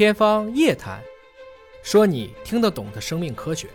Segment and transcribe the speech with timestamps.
[0.00, 0.98] 天方夜谭，
[1.82, 3.68] 说你听得懂的生命科学。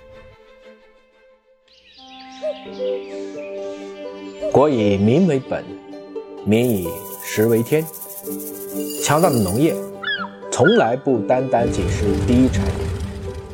[4.51, 5.63] 国以民为本，
[6.43, 6.89] 民以
[7.23, 7.85] 食为天。
[9.03, 9.75] 强大的农业，
[10.51, 12.73] 从来不单单仅是第一产业，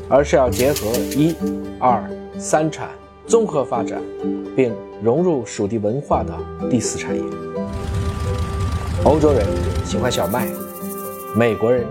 [0.07, 1.35] 而是要结合一、
[1.77, 2.01] 二、
[2.39, 2.89] 三产
[3.27, 4.01] 综合发展，
[4.55, 6.33] 并融入属地文化的
[6.69, 7.21] 第四产业。
[9.03, 9.45] 欧洲人
[9.83, 10.47] 喜欢小麦，
[11.35, 11.85] 美国人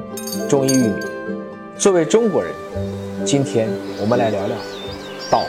[0.49, 0.95] 中医玉米。
[1.77, 2.53] 作为中国人，
[3.25, 3.68] 今天
[4.00, 4.57] 我们来聊聊
[5.31, 5.45] 道。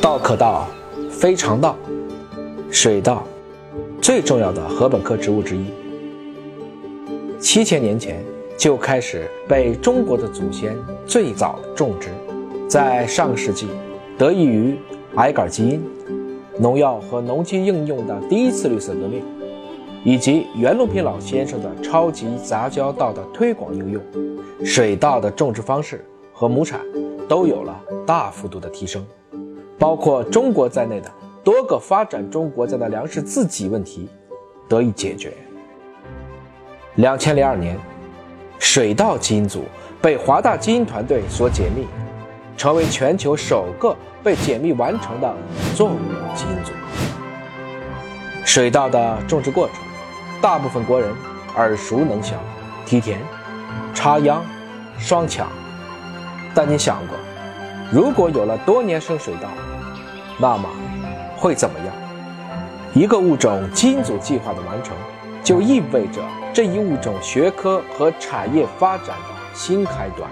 [0.00, 0.68] 道可道，
[1.10, 1.76] 非常道。
[2.70, 3.24] 水稻，
[4.00, 5.64] 最重要的禾本科植物之一。
[7.38, 8.24] 七千年前
[8.56, 12.08] 就开始被中国的祖先最早种植，
[12.68, 13.66] 在上个世纪，
[14.16, 14.74] 得益于
[15.16, 15.84] 矮杆基因、
[16.58, 19.22] 农药和农机应用的第一次绿色革命。
[20.04, 24.02] 以及袁隆平老先生的超级杂交稻的推广应用，
[24.64, 26.80] 水稻的种植方式和亩产
[27.28, 29.06] 都有了大幅度的提升，
[29.78, 31.08] 包括中国在内的
[31.44, 34.08] 多个发展中国家的粮食自给问题
[34.68, 35.32] 得以解决。
[36.96, 37.78] 两千零二年，
[38.58, 39.62] 水稻基因组
[40.00, 41.86] 被华大基因团队所解密，
[42.56, 45.32] 成为全球首个被解密完成的
[45.76, 45.96] 作物
[46.34, 46.72] 基因组。
[48.44, 49.76] 水稻的种植过程。
[50.42, 51.08] 大部分国人
[51.54, 52.36] 耳熟能详，
[52.84, 53.20] 梯田、
[53.94, 54.42] 插秧、
[54.98, 55.46] 双抢。
[56.52, 57.16] 但你想过，
[57.92, 59.48] 如果有了多年生水稻，
[60.38, 60.68] 那么
[61.36, 61.86] 会怎么样？
[62.92, 64.96] 一个物种基因组计划的完成，
[65.44, 66.20] 就意味着
[66.52, 70.28] 这一物种学科和产业发展的新开端。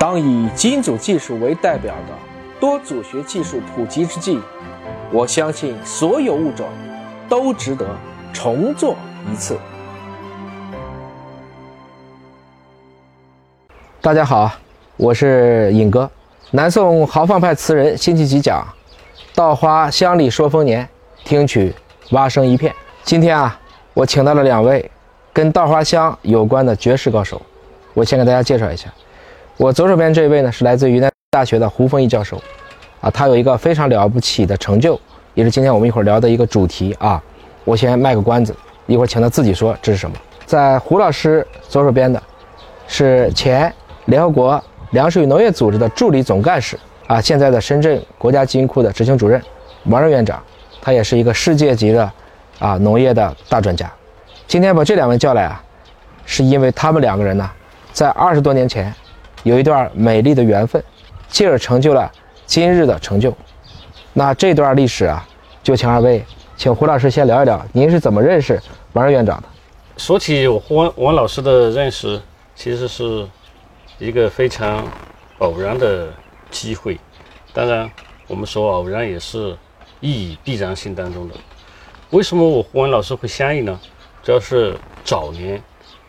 [0.00, 2.14] 当以基因组技术为代表的
[2.58, 4.40] 多组学技术普及之际，
[5.12, 6.66] 我相信所有物种
[7.28, 7.86] 都值得
[8.32, 8.96] 重做。
[9.32, 9.58] 一次。
[14.00, 14.50] 大家好，
[14.96, 16.10] 我是尹哥，
[16.50, 18.66] 南宋豪放派词人辛弃疾讲
[19.34, 20.86] ：“稻花香里说丰年，
[21.24, 21.74] 听取
[22.10, 23.58] 蛙声一片。”今天啊，
[23.94, 24.90] 我请到了两位
[25.32, 27.40] 跟稻花香有关的绝世高手，
[27.94, 28.92] 我先给大家介绍一下。
[29.56, 32.40] 我左手边这位呢，是来自云南大学的胡丰义教授，
[33.00, 35.00] 啊，他有一个非常了不起的成就，
[35.32, 37.22] 也是今天我们一会儿聊的一个主题啊。
[37.64, 38.54] 我先卖个关子。
[38.86, 40.16] 一会儿请他自己说这是什么。
[40.44, 42.22] 在胡老师左手边的，
[42.86, 43.72] 是前
[44.04, 49.42] 联合国粮食与农业组织的助理总干事啊，现在的深圳国家基因库的执行主任
[49.84, 50.42] 王任院长，
[50.82, 52.12] 他也是一个世界级的
[52.58, 53.90] 啊农业的大专家。
[54.46, 55.62] 今天把这两位叫来啊，
[56.26, 57.50] 是因为他们两个人呢，
[57.92, 58.94] 在二十多年前
[59.44, 60.82] 有一段美丽的缘分，
[61.28, 62.12] 进而成就了
[62.44, 63.34] 今日的成就。
[64.12, 65.26] 那这段历史啊，
[65.62, 66.22] 就请二位。
[66.56, 68.60] 请胡老师先聊一聊，您是怎么认识
[68.92, 69.48] 王院长的？
[69.96, 72.20] 说起我和王王老师的认识，
[72.54, 73.26] 其实是
[73.98, 74.86] 一个非常
[75.38, 76.08] 偶然的
[76.50, 76.98] 机会。
[77.52, 77.90] 当然，
[78.28, 79.56] 我们说偶然也是
[80.00, 81.34] 意义必然性当中的。
[82.10, 83.78] 为什么我和王老师会相遇呢？
[84.22, 85.62] 主要是早年，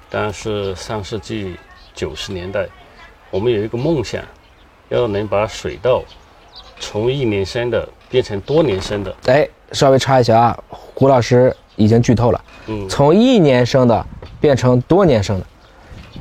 [0.10, 1.56] 当然是上世纪
[1.94, 2.68] 九十年代，
[3.32, 4.24] 我们有一个梦想，
[4.90, 6.04] 要能把水稻
[6.80, 9.16] 从一年生的变成多年生的。
[9.26, 9.48] 哎。
[9.72, 14.06] 稍微插一下啊，胡老师已经剧透了，嗯，从一年生的
[14.40, 15.46] 变成多年生的，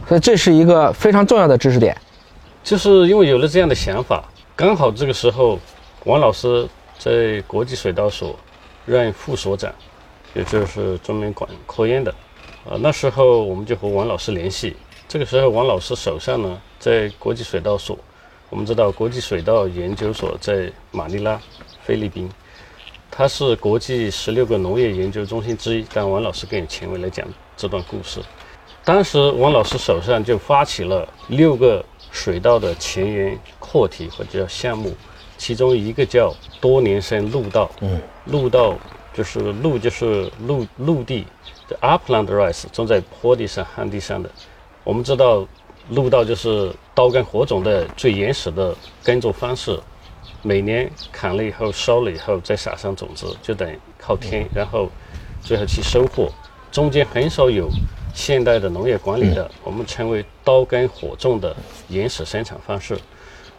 [0.09, 1.97] 所以这是一个非常重要的知识点。
[2.65, 4.25] 就是因为有了这样的想法，
[4.57, 5.59] 刚好这个时候，
[6.05, 6.67] 王老师
[6.99, 8.35] 在国际水稻所
[8.87, 9.71] 任副所长，
[10.33, 12.11] 也就是专门管科研的，
[12.65, 14.75] 啊，那时候我们就和王老师联系。
[15.07, 17.97] 这个时候，王老师手上呢，在国际水稻所，
[18.55, 21.41] 我们知道国际水稻研究所在马尼拉，
[21.83, 22.31] 菲律宾。
[23.11, 27.27] 它是国际十六个农业研究中心之一，但王老师更有前卫来讲
[27.57, 28.21] 这段故事。
[28.85, 34.95] 当时王老师手上就发起了六个水稻的前沿课题或者叫项目，
[35.37, 37.69] 其中一个叫多年生陆稻。
[37.81, 38.79] 嗯，陆稻
[39.13, 41.27] 就是陆就是陆陆地
[41.69, 44.31] 的 upland rice，种在坡地上、旱地上的。
[44.85, 45.45] 我们知道
[45.91, 49.79] 陆稻就是刀耕火种的最原始的耕作方式。
[50.43, 54.91] 每年砍了以后烧了以后再撒上种子，就等靠天，然后
[55.41, 56.31] 最后去收获。
[56.71, 57.71] 中间很少有
[58.15, 61.57] 现代的农业管理的，我们称为刀耕火种的
[61.89, 62.99] 原始生产方式。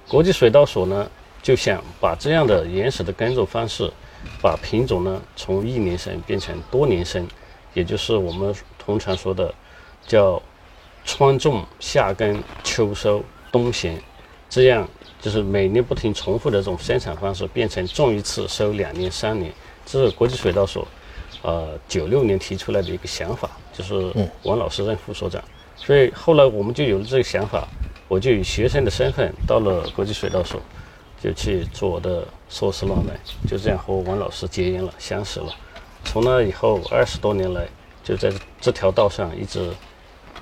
[0.07, 1.09] 国际水稻所呢
[1.41, 3.91] 就想把这样的原始的耕作方式，
[4.39, 7.27] 把品种呢从一年生变成多年生，
[7.73, 9.51] 也就是我们通常说的
[10.05, 10.39] 叫
[11.05, 14.01] 春种、夏耕、秋收、冬闲，
[14.49, 14.87] 这样。
[15.21, 19.51] 就是每年不停重复的这种生产方式，变成种一次收两年、三年，
[19.83, 20.87] 这是国际水稻所
[21.41, 24.13] 呃九六年提出来的一个想法，就是
[24.43, 25.43] 王老师任副所长，
[25.75, 27.67] 所以后来我们就有了这个想法，
[28.07, 30.61] 我就以学生的身份到了国际水稻所，
[31.19, 33.07] 就去做我的硕士论文，
[33.47, 35.47] 就这样和王老师结缘了，相识了。
[36.03, 37.65] 从那以后二十多年来，
[38.03, 38.31] 就在
[38.61, 39.71] 这条道上一直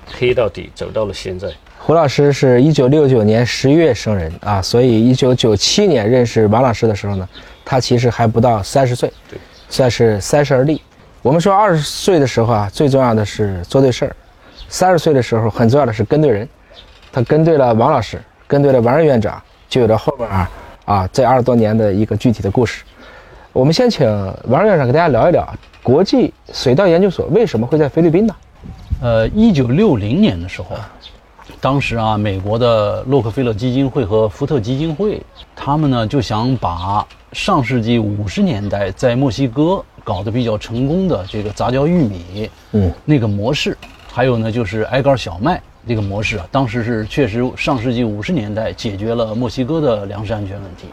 [0.06, 1.48] 黑到底，走到了现在。
[1.78, 7.28] 胡老师是一九六九年十月生人啊，所以一九九七年认识王老师的时候呢，
[7.64, 10.80] 他其实还不到三十岁，对，算是三十而立。
[11.20, 14.10] 我们说二十岁的时候啊，最重要的是做对事儿；
[14.68, 16.48] 三十岁的时候，很重要的是跟对人。
[17.12, 20.50] 他跟对了王老师，跟对了王任院长，就有了后边啊
[20.84, 22.82] 啊这二十多年的一个具体的故事。
[23.52, 24.06] 我们先请
[24.48, 25.46] 王任院长给大家聊一聊
[25.82, 28.34] 国际水稻研究所为什么会在菲律宾呢？
[29.04, 30.68] 呃，一九六零年的时候。
[31.60, 35.20] 当时啊，美国的洛克菲勒基金会和福特基金会，
[35.54, 43.76] 他们呢就想把上世纪五十年代在墨西哥搞得比较成功的这个杂交玉米，嗯，那个模式，
[44.10, 50.86] 还有呢就是矮杆小麦这个模式啊，当时是确实上世纪五十年代解决了墨西哥的粮食安全问题。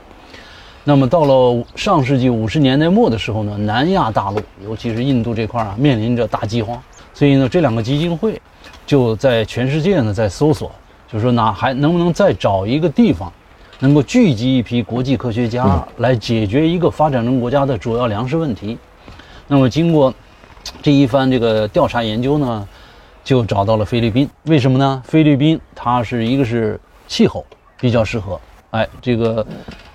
[0.84, 6.78] 那么到了上世纪五十年代末的时候呢，南亚大陆，尤其是印度这块啊，面临着大饥荒，
[7.22, 8.42] 所以呢，这两个基金会。
[8.88, 10.72] 就在全世界呢，在搜索，
[11.08, 13.32] 就是说哪还能不能再找一个地方，
[13.78, 18.76] 能够聚集一批国际科学家来解决一个发展中国家的主要粮食问题。
[19.48, 20.12] 那么经过
[20.82, 22.68] 这一番这个调查研究呢，
[23.24, 24.28] 就找到了菲律宾。
[24.46, 25.04] 为什么呢？
[25.06, 27.46] 菲律宾它是一个是气候
[27.80, 28.42] 比较适合，
[28.72, 29.46] 哎，这个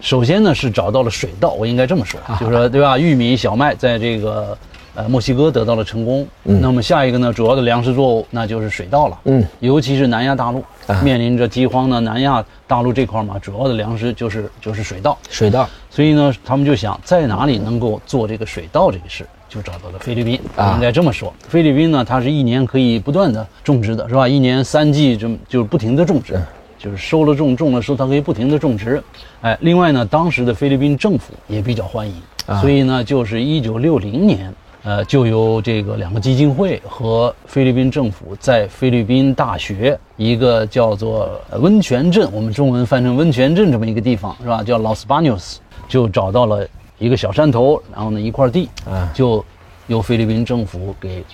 [0.00, 2.96] 首先呢是找到了水稻，我应该这么说， 就是说对吧？
[2.96, 4.56] 玉米、小麦在这个。
[4.96, 6.26] 呃，墨西哥得到了成功。
[6.44, 9.18] 嗯，那么下一个呢，主要的粮食作物那就是水稻了。
[9.24, 10.64] 嗯，尤其是南亚大陆
[11.04, 15.16] 面临着饥荒呢，南亚大陆这块嘛，主要的粮食就是就是水稻。
[15.28, 15.68] 水稻。
[15.90, 20.40] 所以呢，他们就想在哪里能够做这个水稻这个事，就找到了菲律宾。
[20.74, 24.26] 应该这么说，菲律宾呢，它是一年可以不断的种植的，是吧？
[24.26, 26.40] 一年三季这么就不停的种植，
[26.78, 29.02] 就是收了种，种了收，它可以不停的种植。
[29.42, 32.14] 哎，另外呢，当时的菲律宾政府也比较欢迎，
[32.60, 34.50] 所以呢，就是一九六零年。
[34.86, 41.28] 呃，就由这个两个基金会和菲律宾政府在菲律宾大学一个叫做
[41.58, 44.62] 温泉镇，我们中文翻成温泉镇这么一个地方，是吧？
[44.62, 45.56] 叫 Los Banos，
[45.88, 46.64] 就找到了
[46.98, 49.44] 一个小山头，然后呢一块地，啊，就
[49.88, 51.24] 由菲律宾政府给，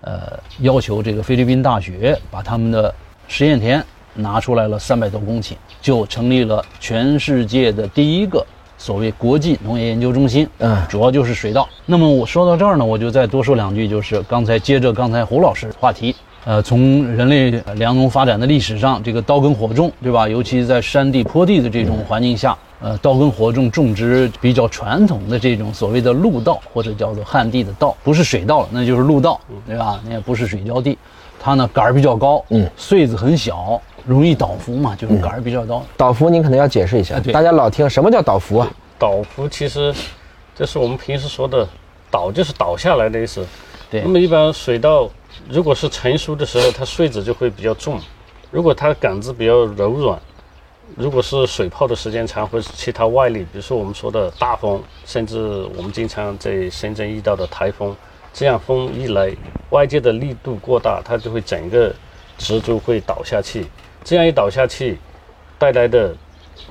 [0.00, 2.92] 呃，要求这个菲律宾大学把他们的
[3.28, 3.80] 实验田
[4.14, 8.44] 拿出来了三百多公顷，就成立了全世界的第一个。
[8.78, 11.68] 所谓国际农业研究中心，嗯，主要就是水稻。
[11.84, 16.14] 那么我说到这儿呢，我就再多说两句，就是刚才接着刚才胡老师话题，
[16.44, 20.28] 呃，从人类粮农发展的历史上，这个刀耕火种，对吧？
[20.28, 30.00] 尤其在山地坡地的这种环境下，呃，刀耕火种种植比较传统的这种所谓的陆稻或者叫做旱地的稻，不是水稻了，那就是陆稻，对吧？
[30.04, 30.96] 那也不是水浇地，
[31.40, 33.80] 它呢杆儿比较高，嗯，穗子很小。
[34.06, 35.84] 容易倒伏嘛，就是杆儿比较高。
[35.96, 38.70] 倒伏您可能要解释一下，大家老听什么叫倒伏啊？
[38.98, 39.92] 倒伏其实
[40.54, 41.68] 这是我们平时说的
[42.10, 43.44] 倒，就是倒下来的意思。
[43.90, 44.00] 对。
[44.02, 45.10] 那么一般水稻
[45.48, 47.98] 如果是成熟的时候，它穗子就会比较重；
[48.50, 50.18] 如果它杆子比较柔软，
[50.94, 57.94] 如果是水泡的时间长或者其他外力，比如说我们说的大风，甚至我们经常在深圳遇到的台风，
[58.32, 59.30] 这样风一来，
[59.70, 61.92] 外界的力度过大，它就会整个
[62.38, 63.66] 植株会倒下去。
[64.06, 64.96] 这样一倒下去，
[65.58, 66.14] 带来的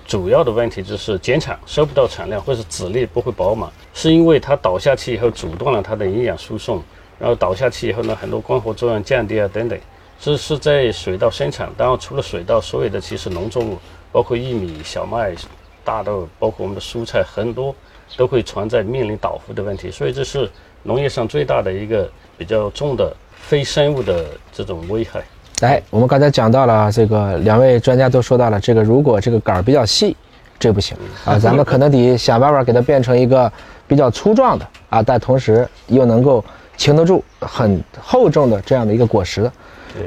[0.07, 6.81] 主要的问题就是减产，收不到产量，或是籽粒不会饱满，是因为它倒下去以后阻断了它的营养输送，
[7.19, 9.77] 然后倒下去以后呢，很多光合作用降低啊等等，
[10.17, 11.69] 这是在水稻生产。
[11.75, 13.77] 当然，除了水稻，所有的其实农作物，
[14.13, 15.35] 包括玉米、小麦、
[15.83, 17.75] 大豆，包括我们的蔬菜，很多
[18.15, 19.91] 都会存在面临倒伏的问题。
[19.91, 20.49] 所以，这是
[20.83, 25.21] 农业上最大的一个比较重的非生物的这种危害。
[25.61, 30.15] 来，我们刚才讲到了这个，两位专家都说到了这个，如果这个杆儿比较细，
[30.59, 33.49] 这不行啊， 咱们可能得想办法给它变成一个
[33.87, 36.43] 比较粗壮的啊，但同时又能够
[36.75, 39.49] 擎得住很厚重的这样的一个果实。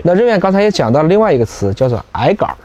[0.03, 2.57] 那任院刚才也讲到了另外一个词，叫做矮杆儿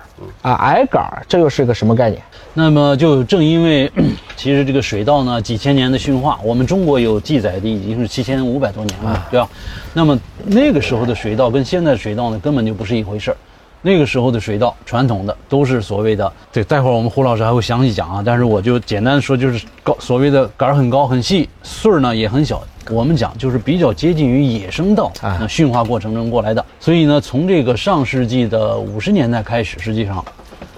[0.41, 2.21] 啊，矮杆儿，这又是个什么概念？
[2.53, 3.91] 那么就正因为，
[4.35, 9.49] 其实这个水稻呢，几千年的驯化，我们中国有记载的已经是七千五百多年了，对吧？
[9.93, 13.37] 那么那个时候的水稻跟现在水稻呢，根本就不是一回事儿。
[13.85, 18.23] 那个时候的水稻，传统的都是所谓的，对，待会儿我们胡老师还会详细讲啊。
[18.25, 22.63] 但是我就简单说，就是高所谓的杆儿很高很细，穗儿呢也很小。
[22.89, 26.65] 我们讲就是比较接近于野生稻啊，驯化过程中过来的。
[26.79, 30.23] 所以呢，从这个上世纪的五十年代开始，实际上，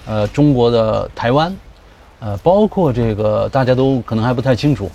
[0.06, 1.56] 呃，中国的台湾。
[2.22, 4.90] 呃，包括这个大家都可能还不太清楚，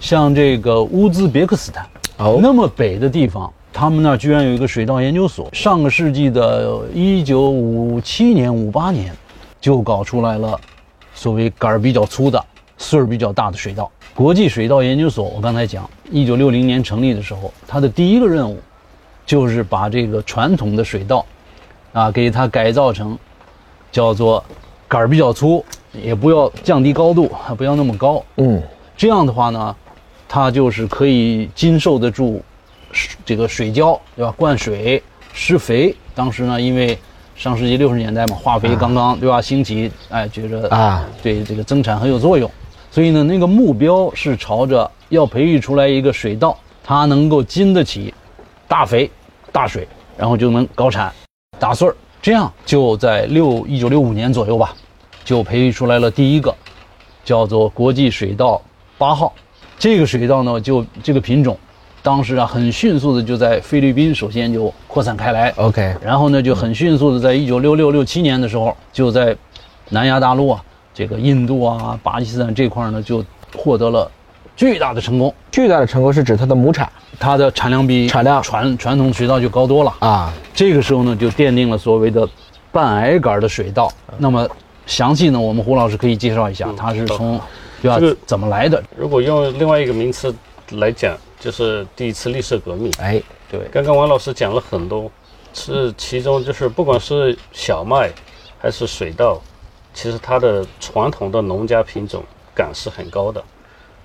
[0.00, 1.84] 像这个乌兹别克斯坦
[2.18, 9.12] 哦那么北的地方，他们那儿居然有一个水稻研究所，上个世纪的一九五七年、五八年，
[9.60, 10.58] 就搞出来了
[11.14, 12.42] 所谓杆儿比较粗的、
[12.78, 13.90] 穗儿比较大的水稻。
[14.14, 18.58] 国际水稻研究所，我刚才讲，一九六零年成立的时候，它的第一个任务
[19.24, 21.24] 就是把这个传统的水稻，
[21.94, 23.18] 啊，给它改造成
[23.90, 24.44] 叫做
[24.86, 28.62] 杆儿比较粗，也不要降低高度，不要那么高，嗯，
[28.96, 29.74] 这样的话呢，
[30.28, 32.42] 它就是可以经受得住
[32.92, 34.34] 水这个水浇，对吧？
[34.36, 35.02] 灌水、
[35.32, 35.94] 施肥。
[36.14, 36.98] 当时呢，因为
[37.34, 39.40] 上世纪六十年代嘛，化肥刚刚、对吧？
[39.40, 41.02] 兴起，哎，觉着啊。
[41.22, 42.50] 对这个增产很有作用，
[42.92, 48.12] 所以呢，那个目标是朝着要培育出来一个水稻，它能够经得起
[48.68, 49.10] 大肥、
[49.50, 51.10] 大水，然后就能高产、
[51.58, 51.96] 打穗儿。
[52.20, 54.74] 这样就在六一九六五年左右吧，
[55.24, 56.54] 就培育出来了第一个
[57.24, 58.60] 叫做国际水稻
[58.98, 59.32] 八号。
[59.78, 61.58] 这个水稻呢，就这个品种，
[62.02, 69.34] 当时啊很迅速的就在菲律宾首先就扩散开来，OK，然后呢就很迅速的在一九六六六七年的时候，就在
[69.88, 70.62] 南亚大陆啊，
[70.94, 73.24] 这个印度啊、巴基斯坦这块儿呢就
[73.56, 74.10] 获得了
[74.54, 79.94] 巨大的成功，巨大的成功是指它的亩产它的产量比产量传传统渠道就高多了。
[80.00, 82.28] 啊，这个时候呢，就奠定了所谓的
[82.70, 83.90] 半矮杆的水稻。
[84.18, 84.48] 那么
[84.86, 87.40] 详细呢，我们胡老师可以介绍一下，它是从
[87.80, 88.82] 对吧这个怎么来的？
[88.96, 90.34] 如果用另外一个名词
[90.72, 92.92] 来讲，就是第一次绿色革命。
[92.98, 93.20] 哎，
[93.50, 95.10] 对，刚刚王老师讲了很多，
[95.54, 98.10] 是其中就是不管是小麦
[98.58, 99.40] 还是水稻，
[99.94, 102.22] 其实它的传统的农家品种
[102.54, 103.42] 杆是很高的，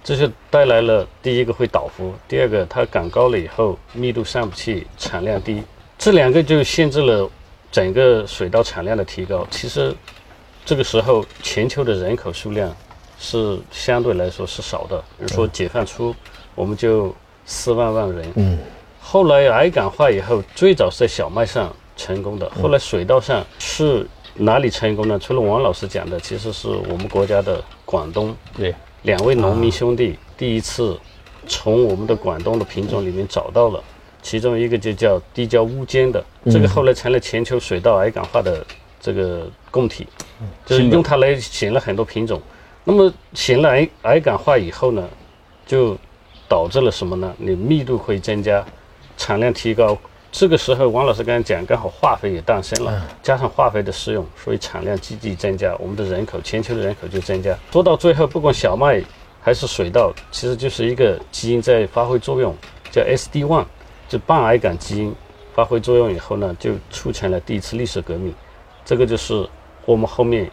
[0.03, 5.63] 这就带来了第一个会倒伏，第二个它杆高了以后密度上不去，产量低，
[5.97, 7.29] 这两个就限制了
[7.71, 9.45] 整个水稻产量的提高。
[9.49, 9.93] 其实
[10.65, 12.75] 这个时候全球的人口数量
[13.19, 16.15] 是相对来说是少的，比如说解放初
[16.55, 17.15] 我们就
[17.45, 18.57] 四万万人，嗯，
[19.01, 24.05] 后来矮杆化以后，最早是在小麦上成功的，后来水稻上是
[24.39, 25.17] 哪里成功呢？
[25.19, 30.99] 除了王老师讲的，其实是我们国家的广东对，两位农民兄弟第一次
[31.47, 33.83] 从我们的广东的品种里面找到了，
[34.21, 38.65] 其中一个就叫低胶乌尖的，这个后来成了全球水稻矮杆化的
[38.99, 40.07] 这个供体，
[40.65, 42.41] 就是用它来选了很多品种。
[42.83, 45.07] 那么选了矮矮杆化以后呢，
[45.65, 45.97] 就
[46.47, 47.33] 导致了什么呢？
[47.37, 48.63] 你密度会增加，
[49.17, 49.97] 产量提高。
[50.37, 57.57] 这个时候，王老师刚才讲，刚好化肥也诞生了，加上化肥的使用，所以产量积极增加，我们的人口，全球的人口就增加。
[57.71, 59.01] 说到最后，不管小麦
[59.41, 62.55] 还是水稻，其实就是一个基因在发挥作用，
[62.91, 63.65] 叫 SD1，
[64.07, 65.15] 就半矮杆基因
[65.55, 68.31] 发挥作用以后呢，就促成了第一次历史革命。
[68.85, 69.43] 这个就是
[69.85, 70.47] 我们后面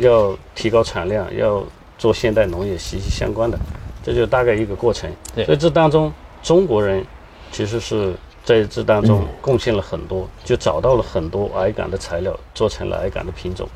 [0.00, 1.62] 要提高产量，要
[1.96, 3.56] 做现代农业息息相关的，
[4.02, 5.08] 这就大概一个过程。
[5.46, 6.12] 所以这当中
[6.42, 7.06] 中国人
[7.52, 8.12] 其实是
[8.44, 13.68] 在这当中贡献了很多，就找到了很多矮杆的材料，做成了矮杆的品种。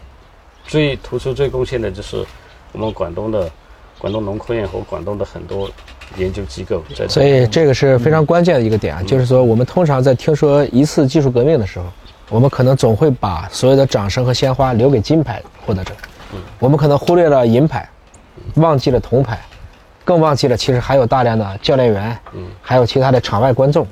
[0.67, 2.25] 最突出、最贡献的就是
[2.73, 3.49] 我们广东的
[3.99, 5.71] 广东农科院和广东的很多
[6.17, 7.09] 研究机构在这。
[7.09, 11.87] 所以这个是非常关键的一个点啊，就是说我们通常在听说一次技术革命的时候，
[12.29, 15.95] 我们可能总会把所有的掌声和鲜花留给金牌获得者，
[16.59, 17.89] 我们可能忽略了银牌，
[18.57, 19.39] 忘记了铜牌，
[20.05, 22.19] 更忘记了其实还有大量的教练员，
[22.61, 23.87] 还有其他的场外观众，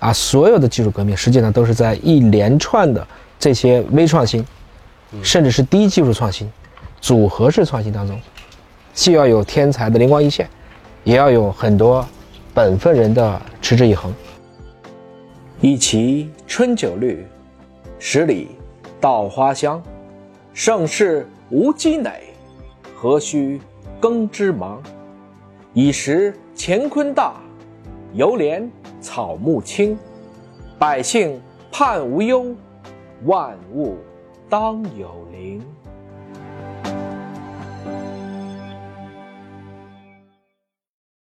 [0.00, 3.06] 啊，所有的技术革命实际上都是在一连串的
[3.38, 4.44] 这些微创新，
[5.22, 6.50] 甚至是低技术创新、
[7.00, 8.20] 组合式创新当中，
[8.92, 10.48] 既要有天才的灵光一现，
[11.04, 12.06] 也要有很多
[12.54, 14.12] 本分人的持之以恒。
[15.60, 17.26] 一畦春酒绿，
[17.98, 18.48] 十里
[19.00, 19.82] 稻花香。
[20.54, 22.12] 盛世无积馁，
[22.96, 23.60] 何须
[24.00, 24.82] 耕织忙？
[25.72, 27.34] 已识乾坤大，
[28.12, 28.68] 犹怜
[29.00, 29.98] 草木青。
[30.78, 31.40] 百姓
[31.72, 32.54] 盼无忧，
[33.24, 33.96] 万物
[34.48, 35.60] 当有灵。